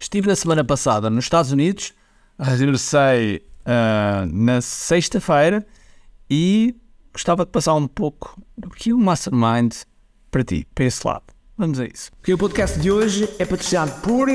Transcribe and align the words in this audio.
Estive 0.00 0.28
na 0.28 0.36
semana 0.36 0.62
passada 0.62 1.10
nos 1.10 1.24
Estados 1.24 1.50
Unidos, 1.50 1.92
regressei 2.38 3.42
uh, 3.66 4.26
na 4.32 4.60
sexta-feira 4.60 5.66
e 6.30 6.76
gostava 7.12 7.44
de 7.44 7.50
passar 7.50 7.74
um 7.74 7.88
pouco 7.88 8.40
do 8.56 8.70
que 8.70 8.92
o 8.92 8.98
Mastermind 8.98 9.74
para 10.30 10.44
ti, 10.44 10.66
para 10.74 10.84
esse 10.84 11.04
lado. 11.06 11.24
Vamos 11.56 11.80
a 11.80 11.86
isso. 11.86 12.10
O 12.28 12.38
podcast 12.38 12.78
de 12.78 12.90
hoje 12.90 13.28
é 13.40 13.44
patrocinado 13.44 13.90
por 14.00 14.28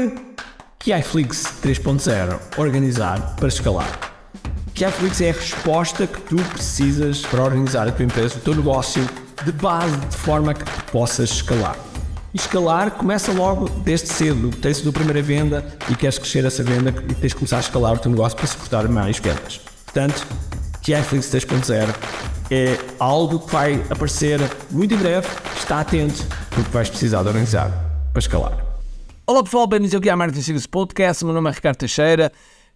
KiFlix 0.80 1.44
3.0 1.64 2.60
Organizar 2.60 3.36
para 3.38 3.48
escalar. 3.48 4.14
KiFlix 4.74 5.22
é 5.22 5.30
a 5.30 5.34
resposta 5.34 6.06
que 6.06 6.20
tu 6.24 6.36
precisas 6.50 7.22
para 7.22 7.44
organizar 7.44 7.88
a 7.88 7.92
tua 7.92 8.04
empresa, 8.04 8.38
o 8.38 8.42
teu 8.42 8.56
negócio 8.56 9.08
de 9.46 9.52
base, 9.54 9.96
de 9.96 10.18
forma 10.18 10.54
que 10.54 10.66
possas 10.92 11.30
escalar. 11.30 11.93
Escalar 12.34 12.90
começa 12.90 13.32
logo 13.32 13.70
desde 13.70 14.08
cedo. 14.08 14.50
Tens 14.50 14.80
a 14.80 14.82
tua 14.82 14.92
primeira 14.92 15.22
venda 15.22 15.64
e 15.88 15.96
queres 15.96 16.18
crescer 16.18 16.44
essa 16.44 16.64
venda 16.64 16.90
e 16.90 17.14
tens 17.14 17.30
de 17.30 17.36
começar 17.36 17.58
a 17.58 17.60
escalar 17.60 17.94
o 17.94 18.00
teu 18.00 18.10
negócio 18.10 18.36
para 18.36 18.48
suportar 18.48 18.88
mais 18.88 19.20
vendas. 19.20 19.62
Portanto, 19.86 20.26
KiFlix 20.82 21.28
3.0 21.28 21.94
é 22.50 22.80
algo 22.98 23.38
que 23.38 23.52
vai 23.52 23.76
aparecer 23.88 24.40
muito 24.72 24.96
em 24.96 24.98
breve. 24.98 25.28
Está 25.56 25.82
atento, 25.82 26.26
porque 26.50 26.72
vais 26.72 26.90
precisar 26.90 27.22
de 27.22 27.28
organizar 27.28 27.70
para 28.12 28.20
escalar. 28.20 28.66
Olá 29.28 29.44
pessoal, 29.44 29.68
bem-vindos 29.68 29.94
aqui 29.94 30.10
à 30.10 30.16
Marketing 30.16 30.42
Secrets 30.42 30.66
Podcast. 30.66 31.24
Meu 31.24 31.36
nome 31.36 31.52
é 31.52 31.54
Ricardo 31.54 31.78
Teixeira 31.78 32.32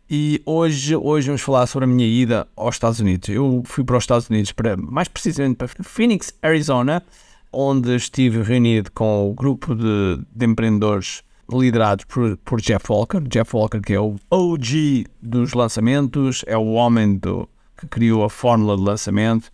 e 0.08 0.40
hoje, 0.46 0.96
hoje 0.96 1.26
vamos 1.26 1.42
falar 1.42 1.66
sobre 1.66 1.86
a 1.86 1.88
minha 1.88 2.08
ida 2.08 2.48
aos 2.56 2.76
Estados 2.76 3.00
Unidos. 3.00 3.28
Eu 3.28 3.64
fui 3.66 3.84
para 3.84 3.98
os 3.98 4.04
Estados 4.04 4.30
Unidos, 4.30 4.52
para, 4.52 4.78
mais 4.78 5.08
precisamente 5.08 5.56
para 5.56 5.68
Phoenix, 5.82 6.32
Arizona, 6.44 7.04
onde 7.52 7.96
estive 7.96 8.42
reunido 8.42 8.92
com 8.92 9.30
o 9.30 9.34
grupo 9.34 9.76
de, 9.76 10.22
de 10.36 10.46
empreendedores 10.46 11.24
liderados 11.52 12.06
por, 12.06 12.38
por 12.38 12.62
Jeff 12.62 12.86
Walker. 12.90 13.22
Jeff 13.22 13.56
Walker, 13.56 13.80
que 13.82 13.94
é 13.94 14.00
o 14.00 14.16
OG 14.30 15.06
dos 15.22 15.54
lançamentos, 15.54 16.44
é 16.46 16.58
o 16.58 16.74
homem 16.74 17.18
do, 17.18 17.48
que 17.78 17.88
criou 17.88 18.24
a 18.24 18.30
fórmula 18.30 18.76
de 18.76 18.84
lançamento, 18.84 19.50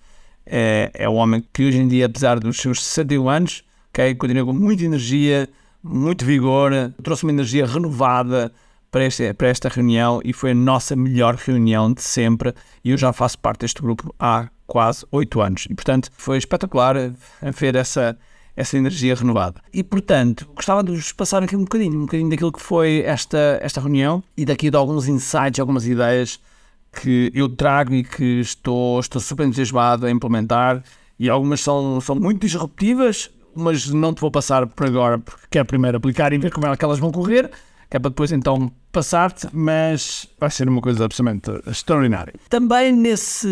é, 0.45 0.92
é 0.94 1.08
o 1.08 1.14
homem 1.14 1.44
que 1.54 1.66
hoje 1.66 1.78
em 1.78 1.88
dia, 1.88 2.06
apesar 2.06 2.40
dos 2.40 2.58
seus 2.58 2.84
61 2.84 3.30
anos, 3.30 3.64
okay, 3.90 4.16
continua 4.16 4.45
com 4.45 4.54
muita 4.54 4.84
energia, 4.84 5.48
muito 5.84 6.26
vigor, 6.26 6.72
trouxe 7.02 7.23
uma 7.23 7.32
energia 7.32 7.66
renovada 7.66 8.52
para 8.89 9.04
esta, 9.04 9.34
para 9.34 9.48
esta 9.48 9.70
reunião 9.70 10.22
e 10.23 10.34
foi 10.34 10.52
a 10.52 10.56
nossa 10.56 10.95
melhor 10.95 11.36
reunião 11.36 11.92
de 11.92 12.02
sempre. 12.02 12.54
E 12.84 12.92
eu 12.92 12.98
já 12.98 13.12
faço 13.12 13.39
parte 13.39 13.62
deste 13.62 13.82
grupo 13.82 14.14
há 14.20 14.50
quase 14.74 15.06
oito 15.12 15.40
anos. 15.40 15.68
E, 15.70 15.76
portanto, 15.76 16.10
foi 16.18 16.36
espetacular 16.40 16.96
ver 17.56 17.76
essa, 17.76 18.18
essa 18.56 18.76
energia 18.76 19.14
renovada. 19.14 19.62
E, 19.72 19.84
portanto, 19.84 20.50
gostava 20.56 20.84
de 20.84 20.96
vos 20.96 21.12
passar 21.12 21.44
aqui 21.44 21.56
um 21.56 21.62
bocadinho, 21.62 21.96
um 21.96 22.06
bocadinho 22.06 22.28
daquilo 22.28 22.52
que 22.52 22.60
foi 22.60 23.04
esta, 23.06 23.60
esta 23.62 23.80
reunião 23.80 24.24
e 24.36 24.44
daqui 24.44 24.72
de 24.72 24.76
alguns 24.76 25.08
insights, 25.08 25.60
algumas 25.60 25.86
ideias 25.86 26.40
que 26.92 27.32
eu 27.36 27.48
trago 27.50 27.94
e 27.94 28.04
que 28.04 28.40
estou, 28.40 29.00
estou 29.00 29.22
super 29.22 29.46
entusiasmado 29.46 30.08
a 30.08 30.10
implementar. 30.10 30.84
E 31.20 31.30
algumas 31.30 31.62
são, 31.62 32.02
são 32.02 32.16
muito 32.16 32.42
disruptivas, 32.42 33.30
mas 33.56 33.88
não 33.90 34.12
te 34.12 34.22
vou 34.22 34.32
passar 34.32 34.66
por 34.66 34.88
agora, 34.88 35.20
porque 35.20 35.46
quero 35.52 35.68
primeiro 35.68 35.98
aplicar 35.98 36.34
e 36.34 36.40
ver 36.40 36.52
como 36.52 36.66
é 36.66 36.76
que 36.76 36.84
elas 36.84 36.98
vão 36.98 37.12
correr 37.12 37.52
que 37.94 37.97
é 37.97 37.99
para 37.99 38.09
depois 38.09 38.31
então 38.31 38.72
passar-te, 38.91 39.47
mas 39.53 40.27
vai 40.39 40.49
ser 40.49 40.67
uma 40.67 40.81
coisa 40.81 41.05
absolutamente 41.05 41.52
extraordinária. 41.69 42.33
Também 42.49 42.91
nesse, 42.91 43.47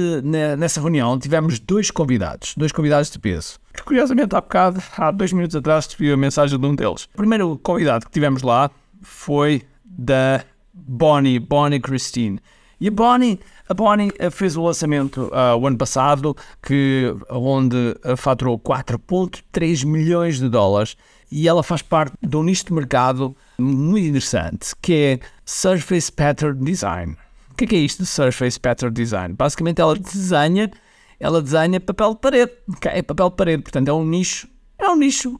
nessa 0.58 0.82
reunião 0.82 1.20
tivemos 1.20 1.60
dois 1.60 1.92
convidados, 1.92 2.56
dois 2.58 2.72
convidados 2.72 3.12
de 3.12 3.20
peso, 3.20 3.60
que 3.72 3.84
curiosamente 3.84 4.36
há 4.36 4.42
bocado, 4.42 4.82
há 4.98 5.12
dois 5.12 5.32
minutos 5.32 5.56
atrás, 5.56 5.86
recebi 5.86 6.12
a 6.12 6.18
mensagem 6.18 6.60
de 6.60 6.66
um 6.66 6.74
deles. 6.74 7.04
O 7.14 7.18
primeiro 7.18 7.56
convidado 7.62 8.08
que 8.08 8.12
tivemos 8.12 8.42
lá 8.42 8.72
foi 9.04 9.62
da 9.86 10.44
Bonnie, 10.74 11.38
Bonnie 11.38 11.80
Christine. 11.80 12.40
E 12.80 12.88
a 12.88 12.92
Bonnie, 12.92 13.40
a 13.70 13.76
Bonnie 13.76 14.12
eh, 14.18 14.32
fez 14.32 14.58
o 14.58 14.64
lançamento 14.64 15.26
uh, 15.26 15.56
o 15.56 15.68
ano 15.68 15.78
passado, 15.78 16.36
que, 16.64 17.16
onde 17.30 17.96
eh, 18.04 18.16
faturou 18.16 18.58
4,3 18.58 19.86
milhões 19.86 20.40
de 20.40 20.50
dólares 20.50 20.98
e 21.32 21.48
ela 21.48 21.64
faz 21.64 21.82
parte 21.82 22.14
de 22.22 22.36
um 22.36 22.44
nicho 22.44 22.66
de 22.66 22.74
mercado 22.74 23.36
muito 23.62 24.08
interessante, 24.08 24.76
que 24.82 24.94
é 24.94 25.20
Surface 25.46 26.12
Pattern 26.12 26.64
Design. 26.64 27.16
O 27.52 27.56
que 27.56 27.66
é, 27.66 27.68
que 27.68 27.76
é 27.76 27.80
isto 27.80 28.04
de 28.04 28.10
Surface 28.10 28.60
Pattern 28.60 28.94
Design? 28.94 29.34
Basicamente 29.34 29.80
ela 29.82 29.96
desenha, 29.96 30.72
ela 31.20 31.42
desenha 31.42 31.80
papel 31.80 32.14
de 32.14 32.20
parede, 32.20 32.52
okay? 32.76 33.04
papel 33.04 33.30
de 33.30 33.36
parede, 33.36 33.64
portanto 33.64 33.88
é 33.88 33.94
um 33.94 34.06
nicho, 34.06 34.48
é 34.78 34.90
um 34.90 34.96
nicho 34.96 35.40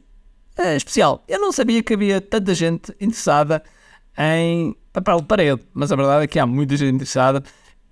é, 0.56 0.76
especial. 0.76 1.24
Eu 1.26 1.40
não 1.40 1.52
sabia 1.52 1.82
que 1.82 1.94
havia 1.94 2.20
tanta 2.20 2.54
gente 2.54 2.92
interessada 3.00 3.62
em 4.16 4.76
papel 4.92 5.20
de 5.20 5.26
parede, 5.26 5.62
mas 5.72 5.90
a 5.90 5.96
verdade 5.96 6.24
é 6.24 6.26
que 6.26 6.38
há 6.38 6.46
muita 6.46 6.76
gente 6.76 6.94
interessada 6.94 7.42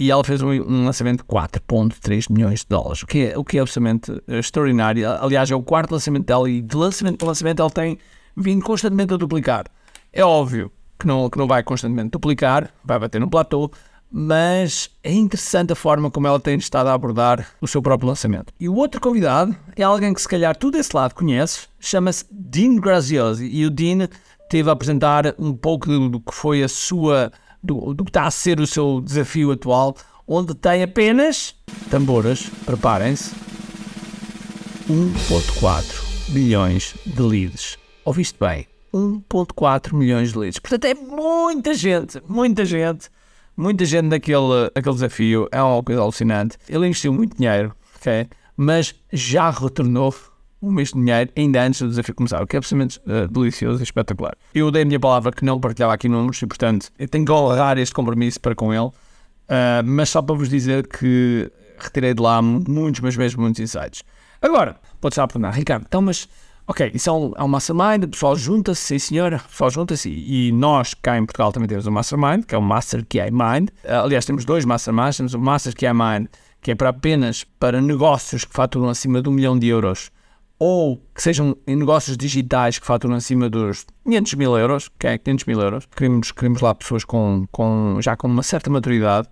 e 0.00 0.10
ela 0.10 0.24
fez 0.24 0.40
um, 0.40 0.48
um 0.48 0.86
lançamento 0.86 1.18
de 1.18 1.24
4.3 1.24 2.32
milhões 2.32 2.60
de 2.60 2.66
dólares, 2.70 3.02
o 3.02 3.06
que, 3.06 3.26
é, 3.26 3.38
o 3.38 3.44
que 3.44 3.58
é 3.58 3.60
absolutamente 3.60 4.10
extraordinário. 4.28 5.06
Aliás, 5.20 5.50
é 5.50 5.54
o 5.54 5.62
quarto 5.62 5.92
lançamento 5.92 6.24
dela 6.24 6.48
e 6.48 6.62
de 6.62 6.74
lançamento 6.74 7.18
para 7.18 7.28
lançamento 7.28 7.60
ela 7.60 7.70
tem 7.70 7.98
vindo 8.34 8.64
constantemente 8.64 9.12
a 9.12 9.18
duplicar. 9.18 9.66
É 10.12 10.24
óbvio 10.24 10.70
que 10.98 11.06
não, 11.06 11.30
que 11.30 11.38
não 11.38 11.46
vai 11.46 11.62
constantemente 11.62 12.10
duplicar, 12.10 12.70
vai 12.84 12.98
bater 12.98 13.20
no 13.20 13.30
platô, 13.30 13.70
mas 14.10 14.90
é 15.04 15.12
interessante 15.12 15.72
a 15.72 15.76
forma 15.76 16.10
como 16.10 16.26
ela 16.26 16.40
tem 16.40 16.56
estado 16.56 16.88
a 16.88 16.94
abordar 16.94 17.46
o 17.60 17.68
seu 17.68 17.80
próprio 17.80 18.08
lançamento. 18.08 18.52
E 18.58 18.68
o 18.68 18.74
outro 18.74 19.00
convidado 19.00 19.54
é 19.76 19.82
alguém 19.82 20.12
que 20.12 20.20
se 20.20 20.28
calhar 20.28 20.56
tu 20.56 20.70
desse 20.70 20.94
lado 20.94 21.14
conheces, 21.14 21.68
chama-se 21.78 22.24
Dean 22.30 22.76
Graziosi, 22.76 23.48
e 23.48 23.64
o 23.64 23.70
Dean 23.70 24.08
teve 24.48 24.68
a 24.68 24.72
apresentar 24.72 25.34
um 25.38 25.54
pouco 25.54 25.86
do 26.08 26.20
que 26.20 26.34
foi 26.34 26.62
a 26.62 26.68
sua 26.68 27.32
do, 27.62 27.94
do 27.94 28.04
que 28.04 28.10
está 28.10 28.24
a 28.24 28.30
ser 28.30 28.58
o 28.58 28.66
seu 28.66 29.00
desafio 29.00 29.52
atual, 29.52 29.96
onde 30.26 30.54
tem 30.54 30.82
apenas 30.82 31.54
tamboras, 31.90 32.50
preparem-se, 32.64 33.34
1.4 34.88 36.32
milhões 36.32 36.94
de 37.06 37.22
leads. 37.22 37.78
Ouviste 38.04 38.38
bem? 38.40 38.69
1.4 38.92 39.94
milhões 39.94 40.32
de 40.32 40.38
leads. 40.38 40.58
Portanto, 40.58 40.84
é 40.84 40.94
muita 40.94 41.74
gente, 41.74 42.22
muita 42.26 42.64
gente, 42.64 43.08
muita 43.56 43.84
gente 43.84 44.06
naquele, 44.06 44.70
naquele 44.74 44.94
desafio. 44.94 45.48
É 45.52 45.62
uma 45.62 45.82
coisa 45.82 46.00
alucinante. 46.00 46.56
Ele 46.68 46.86
investiu 46.86 47.12
muito 47.12 47.36
dinheiro, 47.36 47.74
ok? 47.96 48.28
Mas 48.56 48.94
já 49.12 49.50
retornou 49.50 50.14
o 50.60 50.70
mesmo 50.70 51.00
dinheiro 51.00 51.30
ainda 51.36 51.62
antes 51.62 51.80
do 51.80 51.88
desafio 51.88 52.14
começar, 52.14 52.42
o 52.42 52.46
que 52.46 52.56
é 52.56 52.58
absolutamente 52.58 53.00
uh, 53.06 53.26
delicioso 53.28 53.80
e 53.80 53.82
espetacular. 53.82 54.34
Eu 54.54 54.70
dei 54.70 54.82
a 54.82 54.84
minha 54.84 55.00
palavra 55.00 55.32
que 55.32 55.44
não 55.44 55.58
partilhava 55.58 55.94
aqui 55.94 56.08
números 56.08 56.40
e, 56.42 56.46
portanto, 56.46 56.90
eu 56.98 57.08
tenho 57.08 57.24
que 57.24 57.32
honrar 57.32 57.78
este 57.78 57.94
compromisso 57.94 58.38
para 58.40 58.54
com 58.54 58.72
ele, 58.72 58.86
uh, 58.86 58.92
mas 59.84 60.10
só 60.10 60.20
para 60.20 60.34
vos 60.34 60.48
dizer 60.48 60.86
que 60.86 61.50
retirei 61.78 62.12
de 62.12 62.20
lá 62.20 62.42
muitos, 62.42 63.00
mas 63.00 63.16
mesmo 63.16 63.40
muitos 63.42 63.60
insights. 63.60 64.02
Agora, 64.42 64.76
pode 65.00 65.14
estar 65.14 65.24
a 65.24 65.28
perguntar, 65.28 65.50
Ricardo, 65.50 65.84
então, 65.86 66.02
mas, 66.02 66.28
ok, 66.70 66.92
isso 66.94 67.10
é 67.10 67.12
um, 67.12 67.32
é 67.36 67.42
um 67.42 67.48
mastermind, 67.48 68.04
o 68.04 68.08
pessoal 68.08 68.36
junta-se, 68.36 68.80
sim 68.80 68.98
senhora, 69.00 69.42
o 69.44 69.48
pessoal 69.48 69.70
junta-se 69.70 70.08
e 70.08 70.52
nós 70.52 70.94
cá 70.94 71.18
em 71.18 71.26
Portugal 71.26 71.50
também 71.50 71.68
temos 71.68 71.84
um 71.84 71.90
mastermind, 71.90 72.44
que 72.44 72.54
é 72.54 72.58
o 72.58 72.62
Master 72.62 73.04
QI 73.04 73.32
Mind. 73.32 73.70
Uh, 73.84 74.04
aliás, 74.04 74.24
temos 74.24 74.44
dois 74.44 74.64
masterminds, 74.64 75.16
temos 75.16 75.34
o 75.34 75.38
Master 75.40 75.74
QI 75.74 75.92
Mind, 75.92 76.28
que 76.62 76.70
é 76.70 76.76
para 76.76 76.90
apenas 76.90 77.42
para 77.58 77.80
negócios 77.80 78.44
que 78.44 78.54
faturam 78.54 78.88
acima 78.88 79.20
de 79.20 79.28
um 79.28 79.32
milhão 79.32 79.58
de 79.58 79.66
euros 79.66 80.12
ou 80.60 80.98
que 81.12 81.20
sejam 81.20 81.56
em 81.66 81.74
negócios 81.74 82.16
digitais 82.16 82.78
que 82.78 82.86
faturam 82.86 83.16
acima 83.16 83.50
dos 83.50 83.84
500 84.04 84.34
mil 84.34 84.56
euros, 84.56 84.88
que 84.96 85.08
é 85.08 85.18
500 85.18 85.46
mil 85.46 85.60
euros. 85.60 85.88
Queremos, 85.96 86.30
queremos 86.30 86.60
lá 86.60 86.72
pessoas 86.72 87.02
com, 87.02 87.48
com, 87.50 87.96
já 88.00 88.14
com 88.14 88.28
uma 88.28 88.44
certa 88.44 88.70
maturidade 88.70 89.26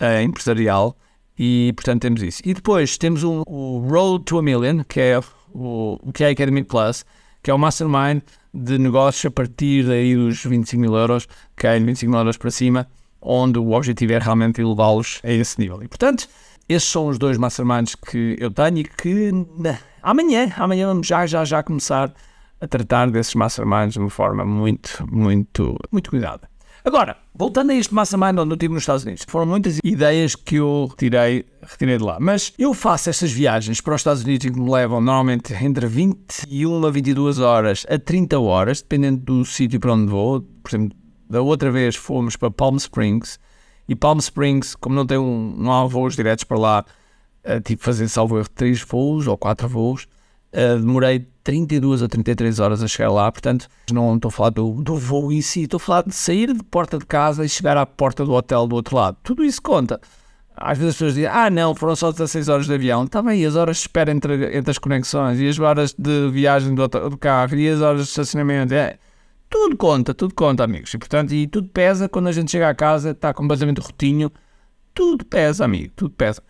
uh, 0.00 0.20
empresarial 0.22 0.96
e, 1.38 1.72
portanto, 1.76 2.02
temos 2.02 2.20
isso. 2.20 2.42
E 2.44 2.52
depois 2.52 2.98
temos 2.98 3.22
um, 3.22 3.42
o 3.46 3.86
Road 3.88 4.24
to 4.24 4.38
a 4.38 4.42
Million, 4.42 4.82
que 4.82 4.98
é 4.98 5.20
o, 5.54 5.98
que 6.12 6.24
é 6.24 6.28
a 6.28 6.30
Academy 6.30 6.62
Plus, 6.62 7.04
que 7.42 7.50
é 7.50 7.54
o 7.54 7.58
mastermind 7.58 8.22
de 8.52 8.78
negócios 8.78 9.24
a 9.26 9.30
partir 9.30 9.84
daí 9.86 10.14
dos 10.14 10.44
25 10.44 10.80
mil 10.80 10.94
euros, 10.96 11.28
que 11.56 11.66
é 11.66 11.78
25 11.78 12.10
mil 12.10 12.18
euros 12.18 12.36
para 12.36 12.50
cima, 12.50 12.86
onde 13.20 13.58
o 13.58 13.72
objetivo 13.72 14.12
é 14.12 14.18
realmente 14.18 14.60
elevá-los 14.60 15.20
a 15.22 15.30
esse 15.30 15.58
nível. 15.60 15.82
E, 15.82 15.88
portanto, 15.88 16.28
esses 16.68 16.88
são 16.88 17.06
os 17.06 17.18
dois 17.18 17.38
masterminds 17.38 17.94
que 17.94 18.36
eu 18.38 18.50
tenho 18.50 18.78
e 18.78 18.84
que 18.84 19.30
amanhã, 20.02 20.52
amanhã 20.56 20.88
vamos 20.88 21.06
já, 21.06 21.26
já, 21.26 21.44
já 21.44 21.62
começar 21.62 22.12
a 22.60 22.66
tratar 22.66 23.10
desses 23.10 23.34
masterminds 23.34 23.94
de 23.94 24.00
uma 24.00 24.10
forma 24.10 24.44
muito, 24.44 25.06
muito, 25.10 25.76
muito 25.90 26.10
cuidada. 26.10 26.49
Agora, 26.82 27.18
voltando 27.34 27.72
a 27.72 27.74
este 27.74 27.92
mastermind 27.92 28.38
onde 28.38 28.52
eu 28.52 28.54
estive 28.54 28.72
nos 28.72 28.82
Estados 28.82 29.04
Unidos, 29.04 29.24
foram 29.28 29.44
muitas 29.44 29.78
ideias 29.84 30.34
que 30.34 30.56
eu 30.56 30.86
retirei, 30.90 31.44
retirei 31.62 31.98
de 31.98 32.04
lá. 32.04 32.16
Mas 32.18 32.54
eu 32.58 32.72
faço 32.72 33.10
estas 33.10 33.30
viagens 33.30 33.80
para 33.82 33.94
os 33.94 34.00
Estados 34.00 34.22
Unidos 34.22 34.50
que 34.50 34.58
me 34.58 34.70
levam 34.70 35.00
normalmente 35.00 35.52
entre 35.52 35.86
21 35.86 36.86
a 36.86 36.90
22 36.90 37.38
horas 37.38 37.84
a 37.88 37.98
30 37.98 38.40
horas, 38.40 38.80
dependendo 38.80 39.18
do 39.18 39.44
sítio 39.44 39.78
para 39.78 39.92
onde 39.92 40.10
vou. 40.10 40.40
Por 40.40 40.70
exemplo, 40.70 40.96
da 41.28 41.42
outra 41.42 41.70
vez 41.70 41.96
fomos 41.96 42.34
para 42.34 42.50
Palm 42.50 42.76
Springs 42.76 43.38
e 43.86 43.94
Palm 43.94 44.18
Springs, 44.18 44.74
como 44.74 44.94
não, 44.94 45.06
tem 45.06 45.18
um, 45.18 45.54
não 45.58 45.72
há 45.72 45.84
voos 45.84 46.16
diretos 46.16 46.44
para 46.44 46.58
lá, 46.58 46.84
uh, 47.44 47.60
tive 47.60 47.78
que 47.78 47.84
fazer 47.84 48.08
salvo 48.08 48.38
erro 48.38 48.48
três 48.48 48.80
voos 48.80 49.26
ou 49.26 49.36
quatro 49.36 49.68
voos. 49.68 50.08
Uh, 50.52 50.80
demorei 50.80 51.28
32 51.44 52.02
ou 52.02 52.08
33 52.08 52.58
horas 52.58 52.82
a 52.82 52.88
chegar 52.88 53.10
lá, 53.10 53.30
portanto, 53.30 53.68
não 53.92 54.16
estou 54.16 54.28
a 54.28 54.32
falar 54.32 54.50
do, 54.50 54.82
do 54.82 54.96
voo 54.96 55.32
em 55.32 55.40
si, 55.40 55.62
estou 55.62 55.76
a 55.78 55.80
falar 55.80 56.02
de 56.02 56.14
sair 56.14 56.52
de 56.52 56.62
porta 56.64 56.98
de 56.98 57.06
casa 57.06 57.44
e 57.44 57.48
chegar 57.48 57.76
à 57.76 57.86
porta 57.86 58.24
do 58.24 58.32
hotel 58.32 58.66
do 58.66 58.74
outro 58.74 58.96
lado. 58.96 59.16
Tudo 59.22 59.44
isso 59.44 59.62
conta. 59.62 60.00
Às 60.56 60.76
vezes 60.76 60.90
as 60.90 60.96
pessoas 60.96 61.14
dizem, 61.14 61.30
ah 61.30 61.48
não, 61.48 61.74
foram 61.74 61.96
só 61.96 62.10
16 62.12 62.48
horas 62.48 62.66
de 62.66 62.74
avião. 62.74 63.04
Está 63.04 63.22
bem, 63.22 63.40
e 63.40 63.46
as 63.46 63.56
horas 63.56 63.76
de 63.76 63.82
espera 63.82 64.10
entre, 64.10 64.56
entre 64.56 64.70
as 64.70 64.78
conexões, 64.78 65.40
e 65.40 65.48
as 65.48 65.58
horas 65.58 65.94
de 65.96 66.28
viagem 66.30 66.74
do, 66.74 66.86
do 66.86 67.16
carro, 67.16 67.54
e 67.56 67.68
as 67.68 67.80
horas 67.80 68.02
de 68.02 68.08
estacionamento. 68.08 68.74
É, 68.74 68.98
tudo 69.48 69.76
conta, 69.76 70.12
tudo 70.12 70.34
conta, 70.34 70.62
amigos. 70.62 70.92
E 70.92 70.98
portanto, 70.98 71.32
e 71.32 71.46
tudo 71.46 71.68
pesa 71.68 72.08
quando 72.08 72.28
a 72.28 72.32
gente 72.32 72.50
chega 72.50 72.68
à 72.68 72.74
casa, 72.74 73.10
está 73.10 73.32
completamente 73.32 73.80
rotinho. 73.80 74.30
Tudo 74.92 75.24
pesa, 75.24 75.64
amigo, 75.64 75.92
tudo 75.96 76.14
pesa. 76.14 76.42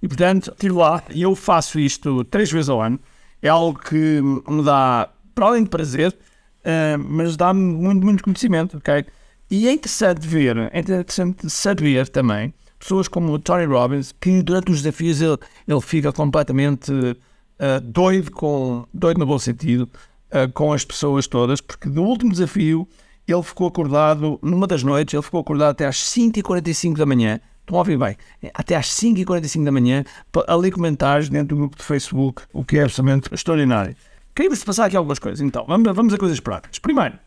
E 0.00 0.06
portanto, 0.06 0.54
tiro 0.58 0.76
lá 0.76 1.02
eu 1.10 1.34
faço 1.34 1.78
isto 1.80 2.24
três 2.24 2.50
vezes 2.50 2.68
ao 2.68 2.80
ano. 2.80 3.00
É 3.46 3.48
algo 3.48 3.78
que 3.78 4.20
me 4.48 4.64
dá, 4.64 5.08
para 5.32 5.46
além 5.46 5.62
de 5.62 5.70
prazer, 5.70 6.10
uh, 6.10 6.98
mas 6.98 7.36
dá-me 7.36 7.60
muito, 7.60 8.04
muito 8.04 8.24
conhecimento, 8.24 8.76
ok? 8.76 9.06
E 9.48 9.68
é 9.68 9.72
interessante 9.72 10.26
ver, 10.26 10.56
é 10.72 10.80
interessante 10.80 11.48
saber 11.48 12.08
também 12.08 12.52
pessoas 12.76 13.06
como 13.06 13.32
o 13.32 13.38
Tony 13.38 13.64
Robbins, 13.64 14.12
que 14.20 14.42
durante 14.42 14.72
os 14.72 14.82
desafios 14.82 15.20
ele, 15.20 15.38
ele 15.68 15.80
fica 15.80 16.12
completamente 16.12 16.90
uh, 16.92 17.80
doido, 17.84 18.32
com, 18.32 18.84
doido 18.92 19.18
no 19.18 19.26
bom 19.26 19.38
sentido, 19.38 19.88
uh, 20.32 20.50
com 20.52 20.72
as 20.72 20.84
pessoas 20.84 21.28
todas, 21.28 21.60
porque 21.60 21.88
do 21.88 22.02
último 22.02 22.32
desafio 22.32 22.88
ele 23.28 23.42
ficou 23.44 23.68
acordado, 23.68 24.40
numa 24.42 24.66
das 24.66 24.82
noites, 24.82 25.14
ele 25.14 25.22
ficou 25.22 25.40
acordado 25.40 25.70
até 25.70 25.86
às 25.86 25.98
5h45 25.98 26.96
da 26.96 27.06
manhã. 27.06 27.40
Estão 27.66 27.78
a 27.78 27.80
ouvir 27.80 27.98
bem? 27.98 28.16
Até 28.54 28.76
às 28.76 28.86
5h45 28.90 29.64
da 29.64 29.72
manhã, 29.72 30.04
a 30.46 30.54
ler 30.54 30.70
comentários 30.70 31.28
dentro 31.28 31.56
do 31.56 31.56
grupo 31.56 31.76
de 31.76 31.82
Facebook, 31.82 32.42
o 32.52 32.64
que 32.64 32.78
é 32.78 32.84
absolutamente 32.84 33.28
extraordinário. 33.34 33.96
Queria-vos 34.32 34.62
passar 34.62 34.84
aqui 34.84 34.96
algumas 34.96 35.18
coisas. 35.18 35.40
Então, 35.40 35.64
vamos, 35.66 35.92
vamos 35.92 36.14
a 36.14 36.16
coisas 36.16 36.38
práticas. 36.38 36.78
Primeiro, 36.78 37.18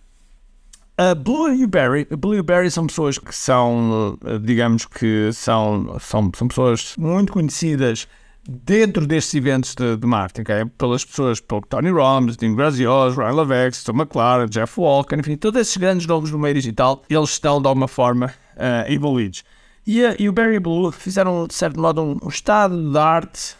a 0.97 1.13
Blueberry, 1.13 2.07
Blueberry 2.17 2.71
são 2.71 2.87
pessoas 2.87 3.17
que 3.17 3.35
são, 3.35 4.17
digamos 4.41 4.85
que 4.85 5.29
são, 5.33 5.99
são, 5.99 6.31
são 6.33 6.47
pessoas 6.47 6.95
muito 6.97 7.33
conhecidas 7.33 8.07
dentro 8.47 9.05
destes 9.05 9.33
eventos 9.35 9.75
de, 9.75 9.97
de 9.97 10.07
marketing, 10.07 10.41
okay? 10.41 10.65
pelas 10.77 11.03
pessoas, 11.03 11.41
pelo 11.41 11.59
Tony 11.61 11.89
Robbins, 11.89 12.37
Dean 12.37 12.55
Graziosi, 12.55 13.17
Ryan 13.17 13.33
Levex, 13.33 13.83
Tom 13.83 13.93
McLaren, 13.93 14.47
Jeff 14.47 14.79
Walker, 14.79 15.17
enfim, 15.19 15.35
todos 15.35 15.59
esses 15.59 15.75
grandes 15.75 16.07
nomes 16.07 16.31
do 16.31 16.39
meio 16.39 16.55
digital, 16.55 17.03
eles 17.09 17.31
estão 17.31 17.61
de 17.61 17.67
alguma 17.67 17.89
forma 17.89 18.27
uh, 18.55 18.89
evoluídos. 18.89 19.43
E, 19.91 20.05
a, 20.05 20.15
e 20.19 20.29
o 20.29 20.31
Barry 20.31 20.59
Blue 20.59 20.91
fizeram, 20.91 21.47
de 21.47 21.53
certo 21.55 21.79
modo, 21.79 22.03
um, 22.03 22.17
um 22.23 22.27
estado 22.27 22.91
de 22.91 22.95
arte, 22.99 23.55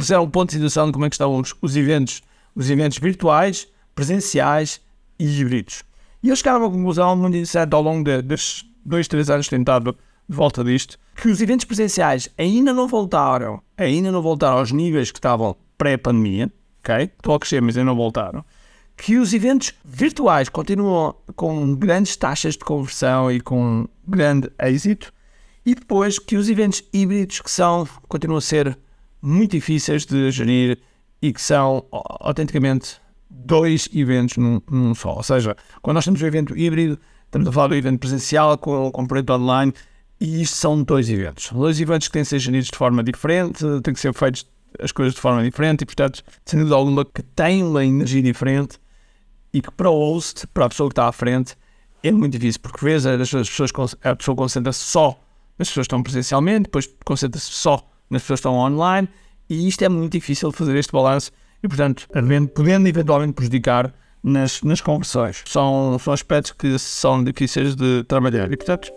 fizeram 0.00 0.24
um 0.24 0.30
ponto 0.30 0.48
de 0.48 0.54
situação 0.54 0.86
de 0.86 0.92
como 0.92 1.04
é 1.04 1.10
que 1.10 1.14
estão 1.14 1.36
os, 1.36 1.54
os 1.60 1.76
eventos, 1.76 2.22
os 2.54 2.70
eventos 2.70 2.96
virtuais, 2.96 3.68
presenciais 3.94 4.80
e 5.18 5.26
híbridos. 5.26 5.84
E 6.22 6.28
eles 6.28 6.38
chegaram 6.38 6.62
a 6.62 6.66
uma 6.68 6.70
conclusão 6.74 7.14
muito 7.16 7.34
interessante 7.34 7.74
ao 7.74 7.82
longo 7.82 8.02
de, 8.02 8.22
destes 8.22 8.64
dois, 8.82 9.06
três 9.08 9.28
anos 9.28 9.46
tentado 9.46 9.94
de 10.26 10.34
volta 10.34 10.64
disto, 10.64 10.98
que 11.14 11.28
os 11.28 11.42
eventos 11.42 11.66
presenciais 11.66 12.30
ainda 12.38 12.72
não 12.72 12.88
voltaram, 12.88 13.60
ainda 13.76 14.10
não 14.10 14.22
voltaram 14.22 14.56
aos 14.56 14.72
níveis 14.72 15.10
que 15.10 15.18
estavam 15.18 15.54
pré-pandemia, 15.76 16.50
ok? 16.78 17.10
Estão 17.14 17.34
a 17.34 17.38
crescer, 17.38 17.60
mas 17.60 17.76
ainda 17.76 17.90
não 17.90 17.96
voltaram. 17.96 18.42
Que 19.02 19.16
os 19.16 19.32
eventos 19.32 19.72
virtuais 19.82 20.50
continuam 20.50 21.14
com 21.34 21.74
grandes 21.74 22.16
taxas 22.16 22.52
de 22.52 22.60
conversão 22.60 23.32
e 23.32 23.40
com 23.40 23.88
grande 24.06 24.50
êxito, 24.60 25.10
e 25.64 25.74
depois 25.74 26.18
que 26.18 26.36
os 26.36 26.50
eventos 26.50 26.84
híbridos 26.92 27.40
que 27.40 27.50
são, 27.50 27.88
continuam 28.08 28.36
a 28.36 28.42
ser 28.42 28.78
muito 29.22 29.52
difíceis 29.52 30.04
de 30.04 30.30
gerir 30.30 30.78
e 31.22 31.32
que 31.32 31.40
são 31.40 31.86
autenticamente 31.90 33.00
dois 33.30 33.88
eventos 33.94 34.36
num, 34.36 34.60
num, 34.70 34.94
só. 34.94 35.14
Ou 35.14 35.22
seja, 35.22 35.56
quando 35.80 35.94
nós 35.94 36.04
temos 36.04 36.20
um 36.20 36.26
evento 36.26 36.54
híbrido, 36.54 36.98
estamos 37.24 37.48
a 37.48 37.52
falar 37.52 37.68
do 37.68 37.76
evento 37.76 38.00
presencial 38.00 38.58
com 38.58 38.86
o 38.86 38.92
componente 38.92 39.32
online 39.32 39.72
e 40.20 40.42
isto 40.42 40.56
são 40.56 40.82
dois 40.82 41.08
eventos. 41.08 41.50
Dois 41.50 41.80
eventos 41.80 42.06
que 42.06 42.12
têm 42.12 42.22
de 42.22 42.28
ser 42.28 42.38
geridos 42.38 42.68
de 42.68 42.76
forma 42.76 43.02
diferente, 43.02 43.64
têm 43.82 43.94
que 43.94 44.00
ser 44.00 44.12
feitos 44.12 44.46
as 44.78 44.92
coisas 44.92 45.14
de 45.14 45.20
forma 45.22 45.42
diferente 45.42 45.80
e, 45.82 45.86
portanto, 45.86 46.22
sem 46.44 46.58
dúvida 46.58 46.76
alguma, 46.76 47.02
que 47.02 47.22
têm 47.22 47.64
uma 47.64 47.82
energia 47.82 48.22
diferente 48.22 48.78
e 49.52 49.60
que 49.60 49.70
para 49.70 49.90
o 49.90 50.12
host, 50.12 50.46
para 50.48 50.66
a 50.66 50.68
pessoa 50.68 50.88
que 50.88 50.92
está 50.92 51.08
à 51.08 51.12
frente, 51.12 51.56
é 52.02 52.10
muito 52.10 52.32
difícil, 52.38 52.60
porque 52.62 52.84
vezes 52.84 53.06
as 53.06 53.30
pessoas, 53.30 53.96
a 54.02 54.16
pessoa 54.16 54.36
concentra-se 54.36 54.80
só 54.80 55.18
nas 55.58 55.68
pessoas 55.68 55.86
que 55.86 55.88
estão 55.88 56.02
presencialmente, 56.02 56.64
depois 56.64 56.88
concentra-se 57.04 57.50
só 57.50 57.86
nas 58.08 58.22
pessoas 58.22 58.40
que 58.40 58.48
estão 58.48 58.54
online, 58.54 59.08
e 59.48 59.68
isto 59.68 59.82
é 59.82 59.88
muito 59.88 60.12
difícil 60.12 60.50
fazer 60.52 60.76
este 60.76 60.92
balanço 60.92 61.30
e, 61.62 61.68
portanto, 61.68 62.08
podendo 62.54 62.88
eventualmente 62.88 63.32
prejudicar 63.34 63.92
nas, 64.22 64.62
nas 64.62 64.80
conversões. 64.80 65.42
São, 65.46 65.98
são 65.98 66.12
aspectos 66.12 66.52
que 66.52 66.78
são 66.78 67.22
difíceis 67.22 67.74
de 67.74 68.04
trabalhar. 68.04 68.50
E, 68.50 68.56
portanto, 68.56 68.92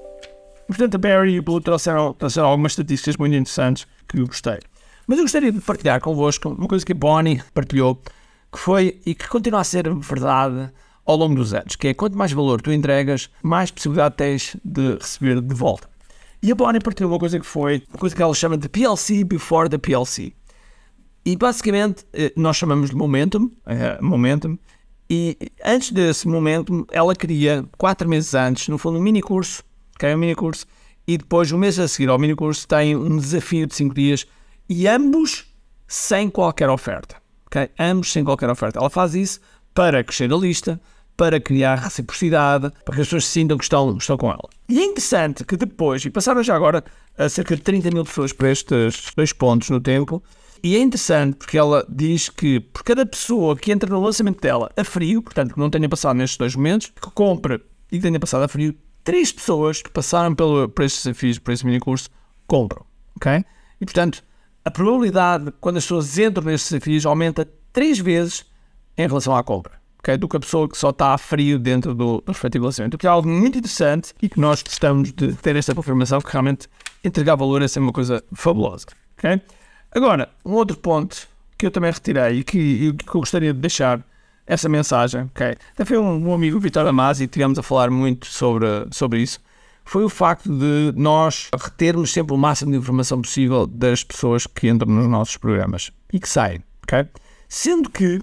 portanto 0.67 0.95
a 0.95 0.97
Barry 0.97 1.33
e 1.33 1.39
o 1.39 1.43
Blue 1.43 1.59
trouxeram, 1.59 2.13
trouxeram 2.13 2.47
algumas 2.47 2.73
estatísticas 2.73 3.17
muito 3.17 3.35
interessantes 3.35 3.87
que 4.07 4.19
eu 4.19 4.27
gostei. 4.27 4.59
Mas 5.07 5.17
eu 5.17 5.25
gostaria 5.25 5.51
de 5.51 5.59
partilhar 5.59 5.99
convosco 5.99 6.49
uma 6.49 6.67
coisa 6.67 6.85
que 6.85 6.93
a 6.93 6.95
Bonnie 6.95 7.41
partilhou, 7.53 8.01
que 8.53 8.59
foi 8.59 9.01
e 9.05 9.13
que 9.13 9.27
continua 9.27 9.61
a 9.61 9.63
ser 9.63 9.93
verdade 9.95 10.71
ao 11.05 11.17
longo 11.17 11.35
dos 11.35 11.53
anos, 11.53 11.75
que 11.75 11.89
é 11.89 11.93
quanto 11.93 12.17
mais 12.17 12.31
valor 12.31 12.61
tu 12.61 12.71
entregas, 12.71 13.29
mais 13.41 13.71
possibilidade 13.71 14.15
tens 14.15 14.55
de 14.63 14.93
receber 14.93 15.41
de 15.41 15.53
volta. 15.53 15.89
E 16.41 16.51
a 16.51 16.55
Bonnie 16.55 16.79
partilhou 16.79 17.11
uma 17.11 17.19
coisa 17.19 17.39
que 17.39 17.45
foi, 17.45 17.83
uma 17.89 17.99
coisa 17.99 18.15
que 18.15 18.21
ela 18.21 18.33
chama 18.33 18.57
de 18.57 18.69
PLC 18.69 19.23
before 19.23 19.69
the 19.69 19.77
PLC. 19.77 20.33
E 21.25 21.35
basicamente 21.35 22.05
eh, 22.13 22.33
nós 22.35 22.57
chamamos 22.57 22.89
de 22.89 22.95
momentum, 22.95 23.45
uh, 23.65 24.03
momentum, 24.03 24.57
e 25.09 25.37
antes 25.63 25.91
desse 25.91 26.27
momentum 26.27 26.85
ela 26.91 27.15
queria, 27.15 27.65
quatro 27.77 28.07
meses 28.07 28.33
antes, 28.33 28.67
no 28.67 28.77
fundo, 28.77 28.99
um 28.99 29.01
mini 29.01 29.21
curso, 29.21 29.63
okay, 29.95 30.13
um 30.13 30.17
mini 30.17 30.35
curso, 30.35 30.65
e 31.07 31.17
depois, 31.17 31.51
um 31.51 31.57
mês 31.57 31.79
a 31.79 31.87
seguir 31.87 32.09
ao 32.09 32.19
mini 32.19 32.35
curso, 32.35 32.67
tem 32.67 32.95
um 32.95 33.17
desafio 33.17 33.67
de 33.67 33.75
cinco 33.75 33.93
dias, 33.93 34.25
e 34.69 34.87
ambos 34.87 35.53
sem 35.87 36.29
qualquer 36.29 36.69
oferta. 36.69 37.22
Okay? 37.53 37.69
Ambos 37.79 38.11
sem 38.11 38.23
qualquer 38.23 38.49
oferta. 38.49 38.79
Ela 38.79 38.89
faz 38.89 39.13
isso 39.13 39.39
para 39.75 40.03
crescer 40.03 40.33
a 40.33 40.35
lista, 40.35 40.81
para 41.15 41.39
criar 41.39 41.75
reciprocidade, 41.75 42.71
para 42.83 42.95
que 42.95 43.01
as 43.01 43.07
pessoas 43.07 43.25
sintam 43.25 43.57
que 43.57 43.63
estão, 43.63 43.95
estão 43.95 44.17
com 44.17 44.29
ela. 44.29 44.49
E 44.67 44.79
é 44.79 44.83
interessante 44.83 45.43
que 45.43 45.55
depois, 45.55 46.03
e 46.03 46.09
passaram 46.09 46.41
já 46.41 46.55
agora 46.55 46.83
cerca 47.29 47.55
de 47.55 47.61
30 47.61 47.91
mil 47.91 48.03
pessoas 48.03 48.33
por 48.33 48.47
estes 48.47 49.11
dois 49.15 49.31
pontos 49.31 49.69
no 49.69 49.79
tempo, 49.79 50.23
e 50.63 50.75
é 50.75 50.79
interessante 50.79 51.35
porque 51.35 51.57
ela 51.57 51.85
diz 51.89 52.29
que 52.29 52.59
por 52.59 52.83
cada 52.83 53.05
pessoa 53.05 53.55
que 53.55 53.71
entra 53.71 53.89
no 53.89 54.01
lançamento 54.01 54.41
dela 54.41 54.71
a 54.75 54.83
frio, 54.83 55.21
portanto 55.21 55.53
que 55.53 55.59
não 55.59 55.69
tenha 55.69 55.89
passado 55.89 56.15
nestes 56.15 56.37
dois 56.37 56.55
momentos, 56.55 56.87
que 56.89 57.11
compra 57.11 57.61
e 57.91 57.97
que 57.97 58.01
tenha 58.01 58.19
passado 58.19 58.43
a 58.43 58.47
frio, 58.47 58.73
três 59.03 59.31
pessoas 59.31 59.81
que 59.81 59.91
passaram 59.91 60.33
pelo, 60.33 60.69
por 60.69 60.85
estes 60.85 61.03
desafios, 61.03 61.37
por 61.37 61.51
esse 61.51 61.65
mini 61.65 61.79
curso, 61.79 62.09
compram. 62.47 62.85
Ok? 63.17 63.43
E 63.81 63.85
portanto, 63.85 64.23
a 64.65 64.71
probabilidade 64.71 65.53
quando 65.59 65.77
as 65.77 65.83
pessoas 65.83 66.17
entram 66.17 66.45
nestes 66.45 66.71
desafios 66.71 67.05
aumenta 67.05 67.47
três 67.71 67.99
vezes 67.99 68.45
em 68.97 69.07
relação 69.07 69.35
à 69.35 69.43
compra. 69.43 69.73
Okay? 69.99 70.17
Do 70.17 70.27
que 70.27 70.37
a 70.37 70.39
pessoa 70.39 70.67
que 70.67 70.77
só 70.77 70.89
está 70.89 71.13
a 71.13 71.17
frio 71.17 71.57
dentro 71.57 71.93
do, 71.93 72.21
do 72.21 72.31
respectivo 72.31 72.65
lançamento. 72.65 72.95
O 72.95 72.97
que 72.97 73.07
é 73.07 73.09
algo 73.09 73.27
muito 73.27 73.57
interessante 73.57 74.13
e 74.21 74.29
que 74.29 74.39
nós 74.39 74.61
gostamos 74.61 75.11
de 75.11 75.33
ter 75.33 75.55
esta 75.55 75.73
confirmação 75.73 76.19
que 76.21 76.31
realmente 76.31 76.67
entregar 77.03 77.35
valor 77.35 77.61
é 77.61 77.67
sempre 77.67 77.87
uma 77.87 77.93
coisa 77.93 78.23
fabulosa. 78.33 78.85
Okay? 79.17 79.41
Agora, 79.91 80.29
um 80.45 80.53
outro 80.53 80.77
ponto 80.77 81.27
que 81.57 81.65
eu 81.65 81.71
também 81.71 81.91
retirei 81.91 82.39
e 82.39 82.43
que, 82.43 82.93
que 82.93 83.15
eu 83.15 83.19
gostaria 83.21 83.53
de 83.53 83.59
deixar 83.59 84.03
essa 84.45 84.67
mensagem, 84.67 85.21
ok? 85.23 85.55
Até 85.73 85.85
foi 85.85 85.97
um, 85.97 86.29
um 86.29 86.33
amigo, 86.33 86.59
Vitor 86.59 86.85
Amasi, 86.85 87.23
e 87.23 87.27
tivemos 87.27 87.57
a 87.57 87.63
falar 87.63 87.89
muito 87.89 88.27
sobre, 88.27 88.67
sobre 88.91 89.21
isso, 89.21 89.39
foi 89.85 90.03
o 90.03 90.09
facto 90.09 90.49
de 90.49 90.93
nós 90.95 91.49
retermos 91.53 92.11
sempre 92.11 92.33
o 92.33 92.37
máximo 92.37 92.71
de 92.71 92.77
informação 92.77 93.21
possível 93.21 93.67
das 93.67 94.03
pessoas 94.03 94.47
que 94.47 94.69
entram 94.69 94.91
nos 94.91 95.09
nossos 95.09 95.37
programas 95.37 95.91
e 96.11 96.19
que 96.19 96.29
saem, 96.29 96.63
ok? 96.83 97.07
Sendo 97.47 97.89
que 97.89 98.21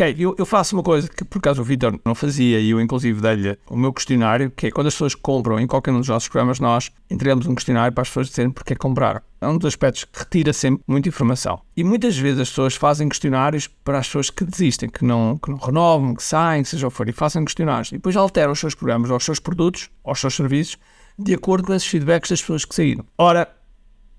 Ok, 0.00 0.16
eu, 0.18 0.34
eu, 0.38 0.46
faço 0.46 0.74
uma 0.74 0.82
coisa 0.82 1.06
que 1.06 1.22
por 1.26 1.40
acaso 1.40 1.60
o 1.60 1.64
Vitor 1.64 2.00
não 2.06 2.14
fazia 2.14 2.58
e 2.58 2.70
eu 2.70 2.80
inclusive 2.80 3.20
dei-lhe 3.20 3.58
o 3.68 3.76
meu 3.76 3.92
questionário, 3.92 4.50
que 4.50 4.68
é 4.68 4.70
quando 4.70 4.86
as 4.86 4.94
pessoas 4.94 5.14
compram 5.14 5.60
em 5.60 5.66
qualquer 5.66 5.90
um 5.90 5.98
dos 5.98 6.08
nossos 6.08 6.26
programas, 6.26 6.58
nós 6.58 6.90
entregamos 7.10 7.46
um 7.46 7.54
questionário 7.54 7.92
para 7.92 8.00
as 8.00 8.08
pessoas 8.08 8.30
dizerem 8.30 8.50
porque 8.50 8.72
é 8.72 8.76
comprar. 8.76 9.22
É 9.42 9.46
um 9.46 9.58
dos 9.58 9.66
aspectos 9.66 10.04
que 10.04 10.18
retira 10.18 10.54
sempre 10.54 10.82
muita 10.88 11.10
informação. 11.10 11.60
E 11.76 11.84
muitas 11.84 12.16
vezes 12.16 12.40
as 12.40 12.48
pessoas 12.48 12.76
fazem 12.76 13.10
questionários 13.10 13.66
para 13.66 13.98
as 13.98 14.06
pessoas 14.06 14.30
que 14.30 14.42
desistem, 14.42 14.88
que 14.88 15.04
não, 15.04 15.36
que 15.36 15.50
não 15.50 15.58
renovam, 15.58 16.14
que 16.14 16.22
saem, 16.22 16.62
que 16.62 16.70
seja 16.70 16.86
o 16.86 16.90
que 16.90 16.96
for, 16.96 17.06
e 17.06 17.12
fazem 17.12 17.44
questionários. 17.44 17.90
E 17.92 17.96
depois 17.96 18.16
alteram 18.16 18.52
os 18.52 18.58
seus 18.58 18.74
programas, 18.74 19.10
os 19.10 19.22
seus 19.22 19.38
produtos, 19.38 19.90
os 20.02 20.18
seus 20.18 20.34
serviços, 20.34 20.78
de 21.18 21.34
acordo 21.34 21.66
com 21.66 21.74
esses 21.74 21.86
feedbacks 21.86 22.30
das 22.30 22.40
pessoas 22.40 22.64
que 22.64 22.74
saíram. 22.74 23.04
Ora, 23.18 23.54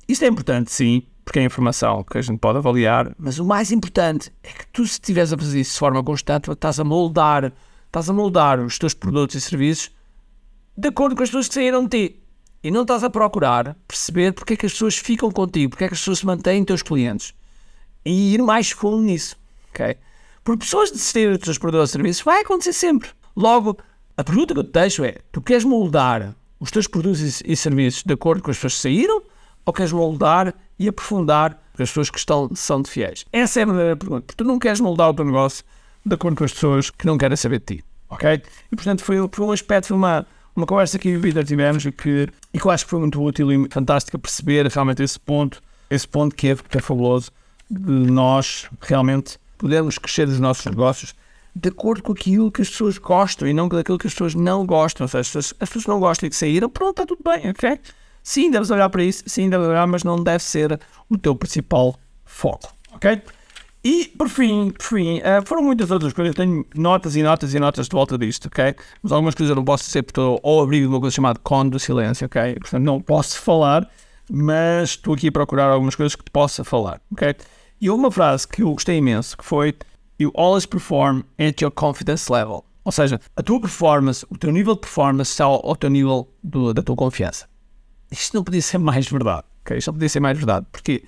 isto 0.08 0.24
é 0.26 0.28
importante, 0.28 0.72
sim, 0.72 1.02
porque 1.24 1.40
é 1.40 1.44
informação 1.44 2.04
que 2.04 2.18
a 2.18 2.22
gente 2.22 2.40
pode 2.40 2.58
avaliar, 2.58 3.14
mas 3.18 3.40
o 3.40 3.46
mais 3.46 3.72
importante 3.72 4.32
é 4.44 4.50
que 4.50 4.68
tu, 4.68 4.86
se 4.86 4.94
estiveres 4.94 5.32
a 5.32 5.38
fazer 5.38 5.60
isso 5.60 5.74
de 5.74 5.80
forma 5.80 6.04
constante, 6.04 6.52
estás 6.52 6.80
a 6.80 6.84
moldar, 6.84 7.54
estás 7.86 8.10
a 8.10 8.14
moldar 8.14 8.60
os 8.60 8.78
teus 8.78 8.94
produtos 8.94 9.36
e 9.36 9.42
serviços 9.42 9.92
de 10.76 10.88
acordo 10.88 11.16
com 11.16 11.24
as 11.24 11.30
pessoas 11.30 11.48
que 11.48 11.54
saíram 11.54 11.86
de 11.86 12.10
ti. 12.10 12.22
E 12.64 12.70
não 12.70 12.84
estás 12.84 13.04
a 13.04 13.10
procurar 13.10 13.76
perceber 13.88 14.34
porque 14.34 14.54
é 14.54 14.58
que 14.58 14.66
as 14.66 14.72
pessoas 14.72 14.98
ficam 14.98 15.32
contigo, 15.32 15.72
porque 15.72 15.84
é 15.84 15.88
que 15.88 15.94
as 15.94 16.00
pessoas 16.00 16.20
se 16.20 16.26
mantêm 16.26 16.64
teus 16.64 16.82
clientes. 16.84 17.34
E 18.06 18.34
ir 18.34 18.42
mais 18.42 18.72
fundo 18.72 19.02
nisso. 19.02 19.36
ok? 19.70 19.98
Por 20.44 20.58
pessoas 20.58 20.92
desistirem 20.92 21.36
dos 21.36 21.46
seus 21.46 21.58
produtos 21.58 21.90
ou 21.90 21.94
serviços, 21.94 22.24
vai 22.24 22.42
acontecer 22.42 22.74
sempre. 22.74 23.10
Logo, 23.36 23.78
a 24.18 24.24
pergunta 24.24 24.54
que 24.54 24.60
eu 24.60 24.64
te 24.64 24.72
deixo 24.72 25.04
é: 25.04 25.18
tu 25.32 25.42
queres 25.42 25.64
moldar 25.64 26.36
os 26.60 26.70
teus 26.70 26.88
produtos 26.88 27.42
e 27.44 27.56
serviços 27.56 28.04
de 28.04 28.14
acordo 28.14 28.44
com 28.44 28.52
as 28.52 28.58
pessoas 28.58 28.76
que 28.76 28.82
saíram 28.82 29.22
ou 29.66 29.74
queres 29.74 29.92
moldar 29.92 30.54
e 30.78 30.88
aprofundar 30.88 31.60
as 31.74 31.90
pessoas 31.90 32.10
que 32.10 32.18
estão, 32.18 32.50
são 32.56 32.82
de 32.82 32.90
fiéis? 32.90 33.26
Essa 33.32 33.60
é 33.60 33.64
a 33.64 33.66
verdadeira 33.66 33.96
pergunta. 33.96 34.22
Porque 34.28 34.44
tu 34.44 34.48
não 34.48 34.60
queres 34.60 34.80
moldar 34.80 35.10
o 35.10 35.14
teu 35.14 35.26
negócio 35.26 35.64
de 36.06 36.16
acordo 36.16 36.38
com 36.38 36.44
as 36.44 36.54
pessoas 36.54 36.90
que 36.90 37.06
não 37.06 37.18
querem 37.18 37.38
saber 37.38 37.60
de 37.60 37.78
ti, 37.78 37.86
ok? 38.10 38.42
E 38.72 38.76
portanto 38.76 39.04
foi, 39.04 39.18
foi 39.32 39.46
um 39.46 39.52
aspecto, 39.52 39.88
foi 39.88 39.98
uma, 39.98 40.26
uma 40.56 40.66
conversa 40.66 40.98
que 40.98 41.10
eu 41.10 41.14
e 41.14 41.18
o 41.18 41.22
Peter 41.22 41.46
tivemos 41.46 41.86
e 41.86 41.92
que, 41.92 42.28
e 42.54 42.60
que 42.60 42.66
eu 42.66 42.72
acho 42.72 42.86
que 42.86 42.90
foi 42.90 43.00
muito 43.00 43.22
útil 43.22 43.52
e 43.52 43.68
fantástico 43.70 44.18
perceber 44.18 44.68
realmente 44.68 45.04
esse 45.04 45.20
ponto, 45.20 45.62
esse 45.90 46.08
ponto 46.08 46.36
que 46.36 46.50
é, 46.50 46.56
que 46.56 46.78
é 46.78 46.82
fabuloso 46.82 47.32
de 47.70 47.92
nós 47.92 48.68
realmente 48.82 49.38
podermos 49.58 49.98
crescer 49.98 50.28
os 50.28 50.40
nossos 50.40 50.66
negócios 50.66 51.14
de 51.56 51.70
acordo 51.70 52.02
com 52.02 52.14
aquilo 52.14 52.52
que 52.52 52.62
as 52.62 52.70
pessoas 52.70 52.98
gostam 52.98 53.48
e 53.48 53.54
não 53.54 53.68
com 53.68 53.78
aquilo 53.78 53.98
que 53.98 54.08
as 54.08 54.14
pessoas 54.14 54.34
não 54.36 54.66
gostam. 54.66 55.04
Ou 55.04 55.08
seja, 55.08 55.40
as, 55.40 55.54
as 55.60 55.70
pessoas 55.70 55.86
não 55.86 56.00
gostam 56.00 56.28
e 56.28 56.30
que 56.30 56.36
saíram, 56.36 56.70
pronto, 56.70 57.02
está 57.02 57.06
tudo 57.06 57.22
bem, 57.24 57.50
ok? 57.50 57.80
Sim, 58.24 58.52
deves 58.52 58.70
olhar 58.70 58.90
para 58.90 59.04
isso, 59.04 59.24
sim, 59.26 59.50
deves 59.50 59.68
olhar, 59.68 59.88
mas 59.88 60.04
não 60.04 60.24
deve 60.24 60.44
ser 60.44 60.80
o 61.10 61.18
teu 61.18 61.36
principal 61.36 61.96
foco, 62.24 62.74
ok? 62.94 63.22
E, 63.84 64.14
por 64.16 64.30
fim, 64.30 64.70
por 64.70 64.84
fim 64.84 65.20
uh, 65.20 65.44
foram 65.44 65.64
muitas 65.64 65.90
outras 65.90 66.14
coisas. 66.14 66.36
Eu 66.36 66.46
tenho 66.46 66.66
notas 66.76 67.16
e 67.16 67.24
notas 67.24 67.54
e 67.54 67.60
notas 67.60 67.88
de 67.88 67.94
volta 67.94 68.16
disto, 68.16 68.46
ok? 68.46 68.76
Mas 69.02 69.12
algumas 69.12 69.34
coisas 69.34 69.50
eu 69.50 69.56
não 69.56 69.66
posso 69.66 69.86
dizer 69.86 70.04
porque 70.04 70.22
estou 70.22 70.40
ao 70.44 70.62
abrigo 70.62 70.88
de 70.88 70.94
uma 70.94 71.00
coisa 71.00 71.16
chamada 71.16 71.40
Con 71.42 71.68
do 71.68 71.80
Silêncio, 71.80 72.28
ok? 72.28 72.56
Portanto, 72.60 72.84
não 72.84 73.02
posso 73.02 73.40
falar, 73.40 73.90
mas 74.30 74.92
estou 74.92 75.16
aqui 75.16 75.30
a 75.30 75.32
procurar 75.32 75.72
algumas 75.72 75.96
coisas 75.96 76.16
que 76.16 76.24
possa 76.32 76.64
falar, 76.64 77.02
ok? 77.12 77.36
E 77.80 77.90
houve 77.90 78.04
uma 78.04 78.12
frase 78.12 78.48
que 78.48 78.62
eu 78.62 78.72
gostei 78.72 78.98
imenso, 78.98 79.36
que 79.36 79.44
foi 79.44 79.74
You 80.20 80.32
always 80.36 80.68
perform 80.68 81.24
at 81.40 81.60
your 81.62 81.72
confidence 81.72 82.32
level. 82.32 82.64
Ou 82.84 82.92
seja, 82.92 83.20
a 83.36 83.42
tua 83.42 83.60
performance, 83.60 84.24
o 84.30 84.38
teu 84.38 84.52
nível 84.52 84.76
de 84.76 84.82
performance 84.82 85.32
está 85.32 85.46
ao 85.46 85.76
teu 85.76 85.90
nível 85.90 86.30
do, 86.44 86.72
da 86.76 86.84
tua 86.84 86.96
confiança. 86.96 87.48
Isto 88.12 88.36
não 88.36 88.44
podia 88.44 88.62
ser 88.62 88.78
mais 88.78 89.08
verdade, 89.08 89.44
ok? 89.62 89.78
Isto 89.78 89.88
não 89.88 89.94
podia 89.94 90.10
ser 90.10 90.20
mais 90.20 90.38
verdade. 90.38 90.66
Porquê? 90.72 91.04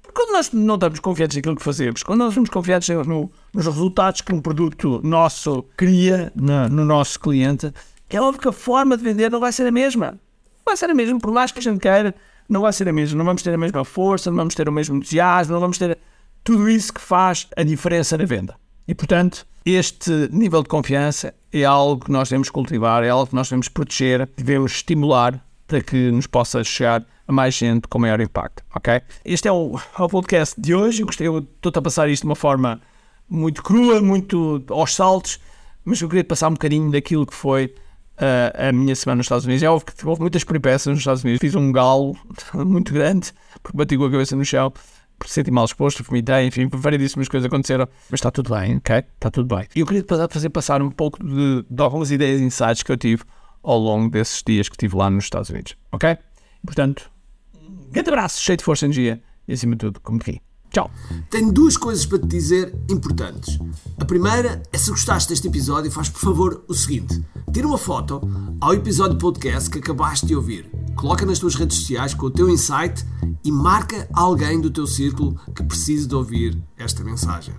Porque 0.00 0.14
quando 0.14 0.32
nós 0.32 0.52
não 0.52 0.74
estamos 0.74 1.00
confiantes 1.00 1.36
naquilo 1.36 1.56
que 1.56 1.62
fazemos, 1.62 2.02
quando 2.02 2.20
nós 2.20 2.28
estamos 2.28 2.48
confiantes 2.50 2.88
no, 2.88 3.30
nos 3.52 3.66
resultados 3.66 4.20
que 4.20 4.32
um 4.32 4.40
produto 4.40 5.00
nosso 5.02 5.64
cria 5.76 6.32
no, 6.34 6.68
no 6.68 6.84
nosso 6.84 7.18
cliente, 7.18 7.72
é 8.08 8.20
óbvio 8.20 8.40
que 8.40 8.48
a 8.48 8.52
forma 8.52 8.96
de 8.96 9.02
vender 9.02 9.30
não 9.30 9.40
vai 9.40 9.50
ser 9.50 9.66
a 9.66 9.72
mesma. 9.72 10.12
Não 10.12 10.64
vai 10.66 10.76
ser 10.76 10.88
a 10.88 10.94
mesma, 10.94 11.18
por 11.18 11.32
mais 11.32 11.50
que 11.50 11.58
a 11.58 11.62
gente 11.62 11.80
queira, 11.80 12.14
não 12.48 12.60
vai 12.60 12.72
ser 12.72 12.88
a 12.88 12.92
mesma. 12.92 13.18
Não 13.18 13.24
vamos 13.24 13.42
ter 13.42 13.52
a 13.52 13.58
mesma 13.58 13.84
força, 13.84 14.30
não 14.30 14.36
vamos 14.36 14.54
ter 14.54 14.68
o 14.68 14.72
mesmo 14.72 14.96
entusiasmo, 14.96 15.54
não 15.54 15.60
vamos 15.60 15.78
ter 15.78 15.98
tudo 16.44 16.68
isso 16.68 16.92
que 16.92 17.00
faz 17.00 17.48
a 17.56 17.62
diferença 17.62 18.16
na 18.16 18.24
venda. 18.24 18.54
E, 18.86 18.94
portanto, 18.94 19.46
este 19.64 20.28
nível 20.30 20.62
de 20.62 20.68
confiança 20.68 21.34
é 21.52 21.64
algo 21.64 22.04
que 22.04 22.12
nós 22.12 22.28
devemos 22.28 22.50
cultivar, 22.50 23.02
é 23.02 23.08
algo 23.08 23.26
que 23.26 23.34
nós 23.34 23.48
devemos 23.48 23.68
proteger, 23.68 24.28
devemos 24.36 24.72
estimular 24.72 25.42
para 25.66 25.80
que 25.82 26.10
nos 26.10 26.26
possa 26.26 26.62
chegar 26.62 27.04
a 27.26 27.32
mais 27.32 27.54
gente 27.54 27.88
com 27.88 27.98
maior 27.98 28.20
impacto, 28.20 28.62
ok? 28.74 29.00
Este 29.24 29.48
é 29.48 29.52
o, 29.52 29.78
é 29.98 30.02
o 30.02 30.08
podcast 30.08 30.60
de 30.60 30.74
hoje. 30.74 31.02
Eu 31.02 31.06
gostei, 31.06 31.26
estou-te 31.26 31.78
a 31.78 31.82
passar 31.82 32.08
isto 32.08 32.22
de 32.22 32.28
uma 32.28 32.36
forma 32.36 32.80
muito 33.28 33.62
crua, 33.62 34.00
muito 34.00 34.62
aos 34.68 34.94
saltos, 34.94 35.40
mas 35.84 36.00
eu 36.00 36.08
queria 36.08 36.24
passar 36.24 36.48
um 36.48 36.52
bocadinho 36.52 36.90
daquilo 36.90 37.26
que 37.26 37.34
foi 37.34 37.74
uh, 38.18 38.68
a 38.68 38.72
minha 38.72 38.94
semana 38.94 39.18
nos 39.18 39.26
Estados 39.26 39.44
Unidos. 39.44 39.62
Já 39.62 39.72
houve, 39.72 39.84
houve 40.04 40.20
muitas 40.20 40.44
peripécias 40.44 40.86
nos 40.86 40.98
Estados 40.98 41.24
Unidos. 41.24 41.40
Fiz 41.40 41.54
um 41.54 41.72
galo 41.72 42.16
muito 42.54 42.92
grande, 42.92 43.32
porque 43.62 43.76
bati 43.76 43.96
com 43.96 44.04
a 44.04 44.10
cabeça 44.10 44.36
no 44.36 44.44
chão, 44.44 44.72
por 45.18 45.28
senti 45.28 45.50
mal 45.50 45.64
exposto, 45.64 46.02
vomitei, 46.02 46.46
enfim, 46.46 46.68
variedíssimas 46.70 47.28
coisas 47.28 47.46
aconteceram, 47.46 47.88
mas 48.10 48.18
está 48.18 48.30
tudo 48.30 48.54
bem, 48.54 48.76
ok? 48.76 48.96
Está 48.96 49.30
tudo 49.30 49.54
bem. 49.54 49.66
E 49.74 49.80
eu 49.80 49.86
queria 49.86 50.04
fazer 50.28 50.50
passar 50.50 50.82
um 50.82 50.90
pouco 50.90 51.24
de, 51.24 51.64
de 51.70 51.82
algumas 51.82 52.10
ideias 52.10 52.40
e 52.40 52.44
insights 52.44 52.82
que 52.82 52.92
eu 52.92 52.96
tive 52.96 53.22
ao 53.64 53.78
longo 53.78 54.10
desses 54.10 54.42
dias 54.46 54.68
que 54.68 54.74
estive 54.74 54.96
lá 54.96 55.10
nos 55.10 55.24
Estados 55.24 55.50
Unidos, 55.50 55.74
ok? 55.90 56.16
Portanto, 56.64 57.10
um 57.56 57.90
grande 57.90 58.10
abraço, 58.10 58.40
cheio 58.40 58.58
de 58.58 58.64
força 58.64 58.84
e 58.84 58.86
energia 58.86 59.22
e 59.48 59.54
acima 59.54 59.74
de 59.74 59.80
tudo, 59.80 60.00
como 60.00 60.20
ri. 60.22 60.40
Tchau. 60.70 60.90
Tenho 61.30 61.52
duas 61.52 61.76
coisas 61.76 62.04
para 62.04 62.18
te 62.18 62.26
dizer 62.26 62.74
importantes. 62.90 63.60
A 63.96 64.04
primeira 64.04 64.60
é 64.72 64.76
se 64.76 64.90
gostaste 64.90 65.28
deste 65.28 65.46
episódio, 65.46 65.90
faz 65.90 66.08
por 66.08 66.20
favor 66.20 66.64
o 66.66 66.74
seguinte: 66.74 67.24
tira 67.52 67.66
uma 67.66 67.78
foto 67.78 68.20
ao 68.60 68.74
episódio 68.74 69.16
podcast 69.16 69.70
que 69.70 69.78
acabaste 69.78 70.26
de 70.26 70.34
ouvir, 70.34 70.68
coloca 70.96 71.24
nas 71.24 71.38
tuas 71.38 71.54
redes 71.54 71.78
sociais 71.78 72.12
com 72.12 72.26
o 72.26 72.30
teu 72.30 72.50
insight 72.50 73.06
e 73.44 73.52
marca 73.52 74.08
alguém 74.12 74.60
do 74.60 74.68
teu 74.68 74.86
círculo 74.86 75.38
que 75.54 75.62
precise 75.62 76.08
de 76.08 76.14
ouvir 76.16 76.60
esta 76.76 77.04
mensagem. 77.04 77.54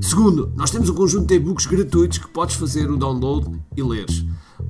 Segundo, 0.00 0.50
nós 0.56 0.70
temos 0.70 0.88
um 0.88 0.94
conjunto 0.94 1.26
de 1.26 1.34
e-books 1.34 1.66
gratuitos 1.66 2.16
que 2.16 2.28
podes 2.28 2.56
fazer 2.56 2.90
o 2.90 2.96
download 2.96 3.60
e 3.76 3.82
leres. 3.82 4.24